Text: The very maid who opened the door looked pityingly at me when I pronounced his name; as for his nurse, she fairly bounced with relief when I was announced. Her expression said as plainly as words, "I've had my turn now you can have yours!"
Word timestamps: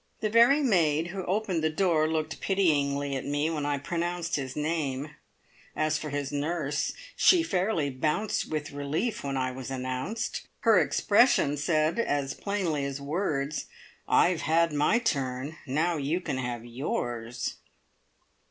The 0.21 0.31
very 0.31 0.63
maid 0.63 1.09
who 1.09 1.23
opened 1.25 1.63
the 1.63 1.69
door 1.69 2.07
looked 2.07 2.41
pityingly 2.41 3.15
at 3.15 3.23
me 3.23 3.51
when 3.51 3.67
I 3.67 3.77
pronounced 3.77 4.35
his 4.35 4.55
name; 4.55 5.11
as 5.75 5.99
for 5.99 6.09
his 6.09 6.31
nurse, 6.31 6.93
she 7.15 7.43
fairly 7.43 7.91
bounced 7.91 8.49
with 8.49 8.71
relief 8.71 9.23
when 9.23 9.37
I 9.37 9.51
was 9.51 9.69
announced. 9.69 10.47
Her 10.61 10.79
expression 10.79 11.55
said 11.55 11.99
as 11.99 12.33
plainly 12.33 12.83
as 12.83 12.99
words, 12.99 13.67
"I've 14.07 14.41
had 14.41 14.73
my 14.73 14.97
turn 14.97 15.57
now 15.67 15.97
you 15.97 16.19
can 16.19 16.39
have 16.39 16.65
yours!" 16.65 17.57